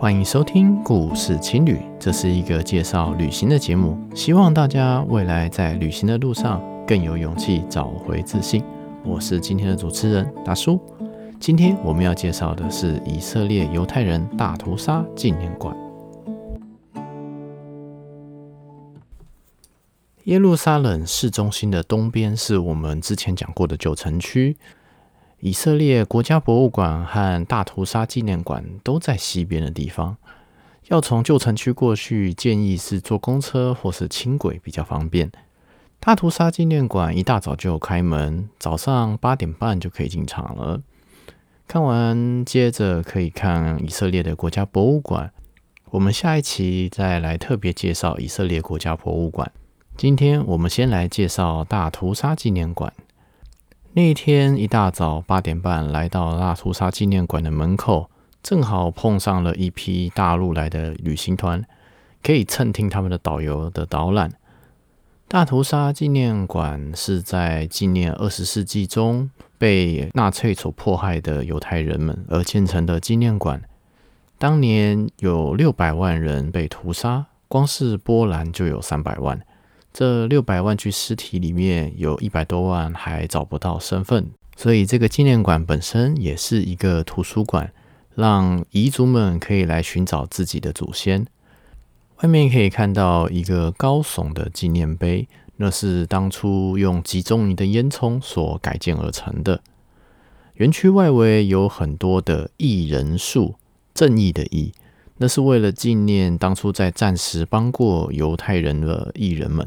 [0.00, 8.64] 欢迎收听故事情侣，这是一个介绍旅行的节目，希望大家未来在旅行的路上更有勇气，找回自信。
[9.04, 10.80] 我是今天的主持人大叔。
[11.38, 15.76] 今天我们要介绍的是以色列犹太人大屠杀纪念馆。
[20.24, 24.56] 耶路撒冷市中心的东边是我们之前讲过的旧城区。
[25.42, 30.18] 以色列国家博物馆和大屠杀纪念馆都在西边的地方。
[30.88, 35.32] 要从旧城区过去，建议是坐公车或是轻轨比较方便。
[35.98, 40.82] 大屠杀纪念馆一大早就开门，早上八点半就可以进场了。
[41.66, 45.32] 看完，接着可以看以色列的国家博物馆。
[45.90, 49.50] 我们下一期再来特别介绍以色列国家博物馆。
[49.96, 52.92] 今天我们先来介绍大屠杀纪念馆。
[53.92, 58.08] 那一天一大早八点半来到大屠杀纪念馆的门口，
[58.40, 61.64] 正好碰上了一批大陆来的旅行团，
[62.22, 64.30] 可以蹭听他们的导游的导览。
[65.26, 73.60] 大屠杀纪念馆是在纪念二十世纪中被纳粹所迫害的犹太人们而建成的纪念馆。
[74.38, 79.40] 当年有六百万人被屠杀，光是波兰就有三百万。
[79.92, 87.72] 这六百万具尸体里面有一百多万还找不到身份，所以这个纪念馆本身也是一个图书馆，
[88.14, 91.26] 让遗族们可以来寻找自己的祖先。
[92.22, 99.60] 外面可以看到一个高耸的纪念碑，那是当初用集中营的烟囱所改建而成的。
[100.54, 103.56] 园区外围有很多的义人树，
[103.92, 104.72] 正义的义，
[105.16, 109.66] 那是为了纪念当初在战时帮过犹太人的义人们。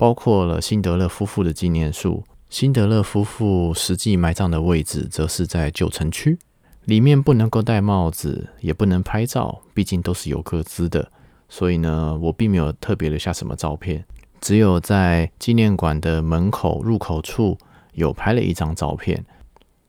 [0.00, 2.24] 包括了辛德勒夫妇的纪念树。
[2.48, 6.38] 辛德勒夫妇实际埋葬的位置则是在旧城区，
[6.86, 11.12] 里面不能够戴帽子，也不能拍照，毕竟都是有个资的。
[11.50, 14.02] 所以呢，我并没有特别留下什么照片，
[14.40, 17.58] 只有在纪念馆的门口入口处
[17.92, 19.22] 有拍了一张照片。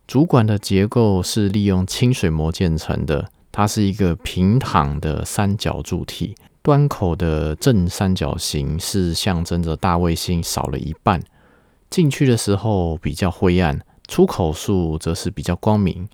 [0.06, 6.36] 主馆的结构是利用清水模建成的，它是一个平躺的三角柱体。
[6.64, 11.22] 端口的正三角形是象征着大卫星少了一半。
[11.90, 16.08] 进去的时候比较灰暗，出口处则是比较光明，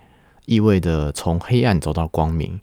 [0.46, 2.60] 意味着从黑暗走到光明。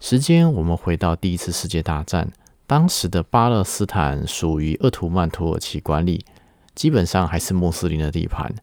[0.00, 2.32] 时间我们回到第一次世界大战，
[2.66, 6.24] 当时的巴勒斯坦属于鄂图曼土耳其管理，
[6.74, 8.54] 基本上还是穆斯林的地盘。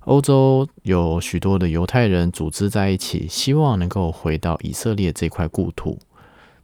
[0.00, 5.98] 欧洲有许多的犹太人组织在一起，希望能够回到以色列这块故土。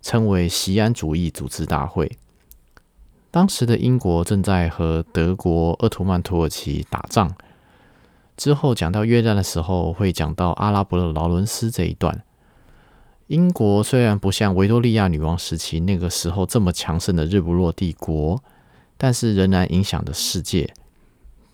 [0.05, 2.19] 称为西安主义组织大会。
[3.31, 7.35] 当时的英国正在和德国奥图曼土耳其打仗。
[8.37, 12.23] 之后讲到约战的时候，会讲到阿拉伯的劳伦斯这一段。
[13.29, 18.45] 英国虽然不像维多利亚女王时期那个时候这么强盛的日不落帝国，
[18.99, 20.75] 但是仍然影响着世界。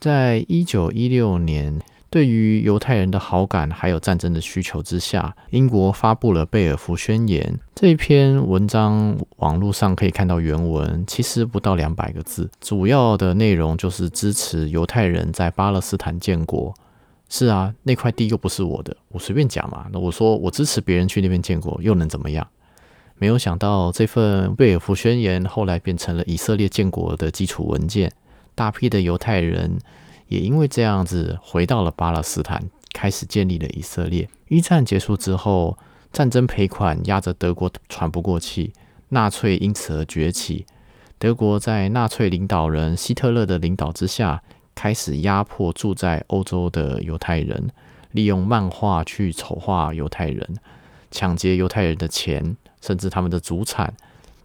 [0.01, 1.81] 在一九一六年。
[2.11, 9.17] 对于犹太人的好感，还有战争的需求之下，英国发布了《贝尔福宣言》这一篇文章。
[9.37, 16.75] 网络上可以看到原文，其实不到两百个字，主要的内容就是支持犹太人在巴勒斯坦建国。
[17.29, 19.87] 是啊，那块地又不是我的，我随便讲嘛。
[19.93, 22.45] 那我说我支持别人去那边建国，又能怎么样？
[23.19, 28.11] 没有想到这份《贝尔福宣言》后来变成了以色列建国的基础文件，
[28.57, 29.79] 大批的犹太人。
[30.31, 32.63] 也因为这样子，回到了巴勒斯坦，
[32.95, 34.29] 开始建立了以色列。
[34.47, 35.77] 一战结束之后，
[36.13, 38.73] 战争赔款压着德国喘不过气，
[39.09, 40.65] 纳粹因此而崛起。
[41.19, 44.41] 德国在纳粹领导人希特勒的领导之下，
[44.73, 47.69] 开始压迫住在欧洲的犹太人，
[48.13, 50.57] 利用漫画去丑化犹太人，
[51.11, 53.93] 抢劫犹太人的钱，甚至他们的祖产，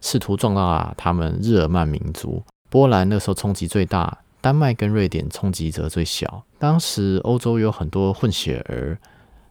[0.00, 2.42] 试图壮大他们日耳曼民族。
[2.68, 4.18] 波兰那时候冲击最大。
[4.40, 6.44] 丹麦跟瑞典冲击则最小。
[6.58, 8.98] 当时欧洲有很多混血儿，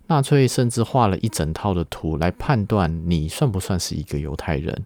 [0.08, 4.86] 纳粹甚至画了一整套的图来判断你算不算是一个犹太人。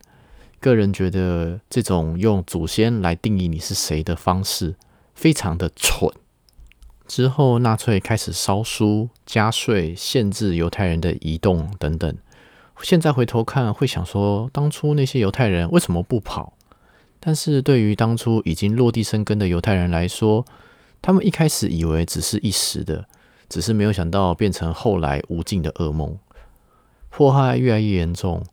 [0.59, 4.75] 个人觉得这种用祖先来定义你是谁的方式
[5.15, 6.11] 非常的蠢。
[7.07, 12.17] 之后，纳粹开始烧书、加税、限制犹太人的移动等等。
[12.81, 16.53] 现在回头看，会想说，当初那些犹太人为什么不跑？
[17.19, 20.45] 但是对于当初已经落地生根的犹太人来说，
[21.01, 23.05] 他们一开始以为只是一时的，
[23.49, 26.17] 只是没有想到变成后来无尽的噩梦。
[27.09, 28.43] 迫害越来越严重，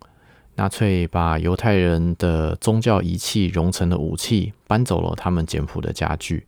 [0.57, 6.47] 纳粹把犹太人的宗教仪器熔成了武器，搬走了他们简朴的家具。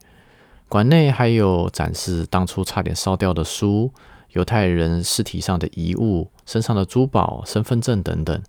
[0.69, 3.93] 馆内还有展示当初差点烧掉的书、
[4.32, 8.43] 犹太人尸体上的遗物、身上的珠宝、身份证等等。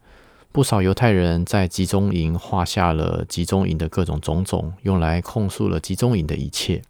[0.51, 6.81] 不少犹太人在集中营画下了集中营的各种种种，用来控诉了集中营的一切。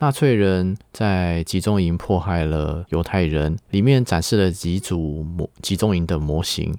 [0.00, 6.74] 纳粹人在集中营迫害了犹太人，里面展示了几组模集中营的模型，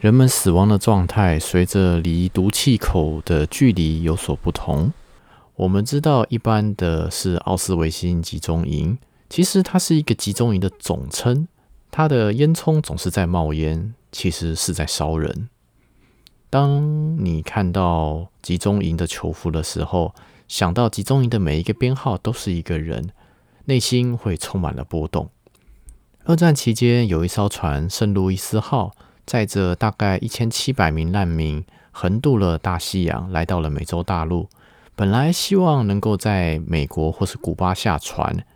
[0.00, 4.92] 人们死亡的状态随着离毒气口的距离有所不同。
[5.56, 11.46] 我们知道，一般的是奥斯维辛集中营，其实它是一个集中营的总称，
[11.96, 13.94] 它的烟囱总是在冒烟。
[14.10, 15.48] 其实是在烧人。
[16.48, 20.14] 当你看到集中营的囚服的时候，
[20.46, 23.10] 想到集中营的每一个编号都是一个人，
[23.64, 25.30] 内心会充满了波动。
[26.26, 28.92] 二战期间，有一艘船“圣路易斯号”
[29.26, 34.48] 载着大概一千七百名难民，横渡了大西洋，来到了美洲大陆。
[34.94, 38.46] 本来希望能够在美国或是古巴下船。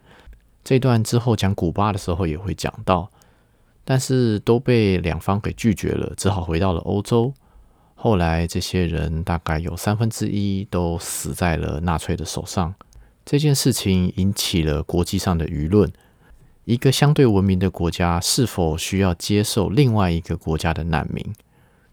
[0.62, 3.10] 这段之后讲古巴的时候也会讲到。
[3.90, 7.32] 但是都被两方给拒绝了，只好回到了欧洲。
[7.94, 12.74] 后来这些人大概有三分之一都死在了纳粹的手上。
[13.24, 15.90] 这件事情引起了国际上的舆论：
[16.66, 21.24] 一个相对文明的国家是否需要接受另外一个国家的难民？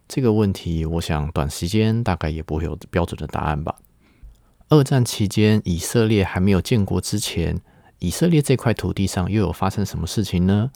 [0.05, 3.73] 这个问题，我想短时间大概也不会有标准的答案吧。
[4.67, 7.61] 二战期间，以色列还没有建国之前，
[7.99, 10.71] 以色列这块土地上又有发生什么事情呢？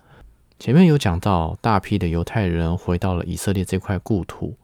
[0.60, 4.56] 前面有讲到，大批的犹太人回到了以色列这块故土，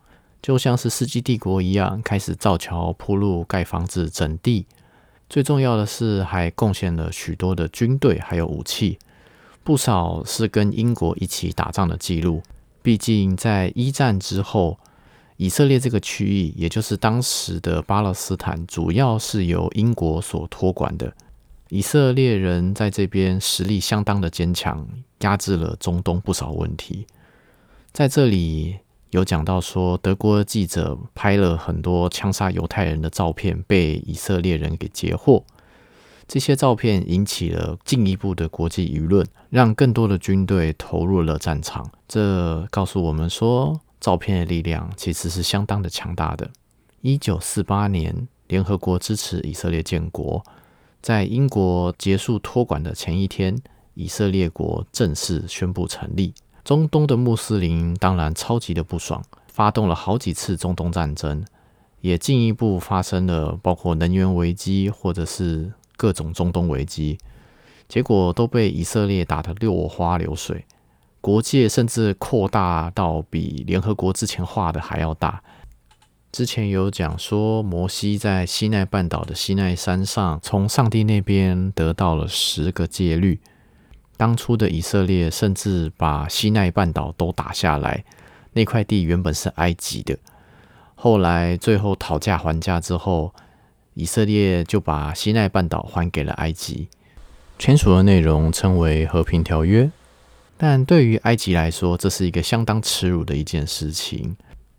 [0.41, 4.65] 就像是世纪帝国一样，开始造桥、铺路、盖房子、整地。
[5.29, 8.99] 最重要的是，还贡献了许多的军队还有武器，
[9.63, 12.43] 不少是跟英国一起打仗的记录。
[12.81, 14.77] 毕竟在一战之后，
[15.37, 21.13] 以色列这个区域，也就是当时的巴勒斯坦，主要是由英国所托管的。
[21.69, 24.87] 以色列人在这边实力相当的坚强，
[25.21, 27.07] 压制了中东不少问题。
[27.91, 28.77] 在这里
[29.09, 35.43] 有讲到说，德国记者拍了很多枪杀犹太人的照片，被以色列人给截获。
[36.27, 41.89] 这些照片引起了进一步的国际舆论，让更多的军队投入了战场。
[42.07, 46.51] 这告诉我们说，照片的力量其实是相当的强大的。
[47.01, 50.43] 一九四八年，联合国支持以色列建国。
[51.05, 53.55] 在英国结束托管的前一天，
[53.93, 56.33] 以色列国正式宣布成立。
[56.63, 61.45] 中东的穆斯林当然超级的不爽，发动了好几次中东战争，
[62.01, 67.19] 也进一步发生了包括能源危机或者是各种中东危机，
[67.87, 70.65] 结果都被以色列打得落花流水。
[71.21, 75.43] 国界甚至扩大到比联合国之前画的还要大。
[76.35, 83.39] 之前有讲说，摩西在西奈半岛的西奈山上，从上帝那边得到了十个戒律。
[84.17, 88.03] 当初的以色列甚至把西奈半岛都打下来，
[88.51, 90.17] 那块地原本是埃及的。
[90.95, 93.33] 后来最后讨价还价之后，
[93.93, 96.89] 以色列就把西奈半岛还给了埃及，
[97.57, 99.89] 签署的内容称为和平条约。
[100.57, 104.35] 但对于埃及来说，这是一个相当耻辱的一件事情。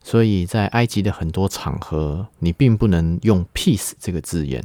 [0.06, 4.64] 所以在埃及的很多场合，你并不能用 “peace” 这个字眼，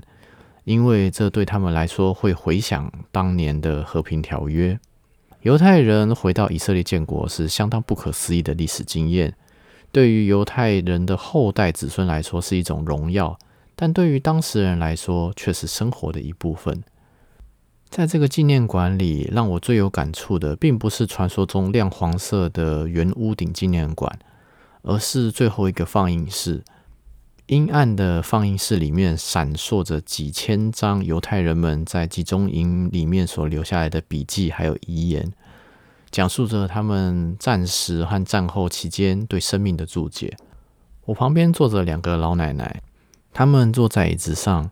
[0.65, 4.79] 因为这对他们来说会回想当年的和平条约。
[5.41, 9.33] 犹太人回到以色列建国是相当不可思议的历史经验，
[9.91, 13.39] 对于犹太人的后代子孙来说是一种荣耀，
[13.75, 16.83] 但对于当时人来说却是生活的一部分。
[17.89, 24.19] 在这个纪念馆里，让我最有感触的，并不是传说中亮黄色的圆屋顶纪念馆。
[24.83, 26.63] 而是最后一个放映室，
[27.47, 35.31] 阴暗的放映室里面闪烁着几千张犹太人们在集中营里面所留下来的笔记，还有遗言，
[36.09, 40.35] 讲述着他们战时和战后期间对生命的注解。
[41.05, 42.81] 我旁边坐着两个老奶奶，
[43.33, 44.69] 他们坐在椅子上，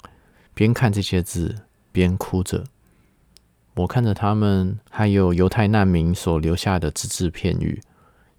[0.53, 1.55] 边看这些字
[1.91, 2.63] 边哭着。
[3.75, 7.81] 我看着他们，还有犹太难民所留下的只字片语。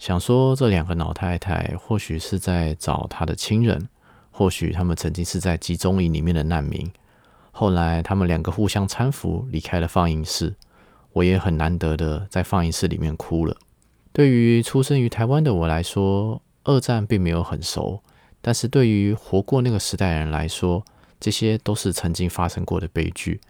[0.01, 3.87] 想说，这两个老太太或许是在找她的亲人，
[4.31, 6.91] 或许他们曾经是在集中营里面的难民。
[7.53, 10.55] 后来，他们两个互相搀扶离开了放映室。
[11.13, 13.55] 我也很难得的在放映室里面哭了。
[14.11, 18.03] 对于出生于台湾的我来说，二战并没有很熟，
[18.41, 20.83] 但是对于活过那个时代的人来说，
[21.21, 23.43] 这些都是曾经发生过的悲剧。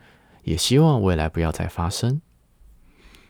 [0.42, 2.20] 也希望未来不要再发生。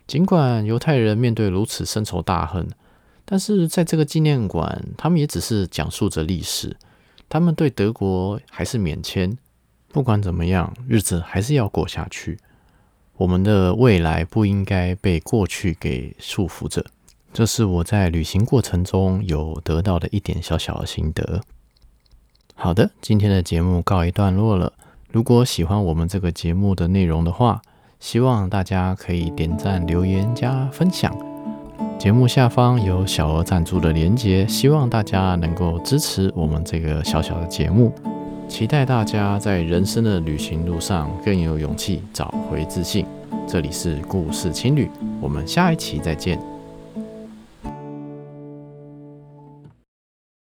[0.07, 2.67] 尽管犹太人面对如此深仇大恨。
[3.31, 6.77] 但是在这个纪念馆，他们也只是讲述着历史，
[7.29, 9.39] 他们对德国还是免签。
[9.93, 12.41] 不管怎么样，日子还是要过下去。
[13.17, 16.85] 我们的未来不应该被过去给束缚着。
[17.33, 21.41] 这是我在旅行过程中有得到的一点小小的心得。
[22.57, 24.73] 好的，今天的节目告一段落了。
[25.09, 27.63] 如果喜欢我们这个节目的内容的话，
[28.01, 31.30] 希望大家可以点赞、留言、加分享。
[32.01, 37.93] 节目下方有小额赞助的连接，希望大家能够支持我们这个小小的节目。
[38.49, 43.05] 期待大家在人生的旅行路上更有勇气，找回自信。
[43.47, 44.89] 这里是故事青旅，
[45.21, 46.50] 我们下一期再见。